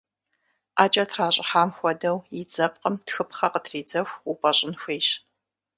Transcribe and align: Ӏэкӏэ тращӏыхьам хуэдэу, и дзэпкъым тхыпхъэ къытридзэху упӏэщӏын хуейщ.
Ӏэкӏэ 0.75 1.03
тращӏыхьам 1.09 1.69
хуэдэу, 1.77 2.17
и 2.39 2.43
дзэпкъым 2.49 2.95
тхыпхъэ 3.05 3.47
къытридзэху 3.53 4.19
упӏэщӏын 4.31 4.73
хуейщ. 4.81 5.07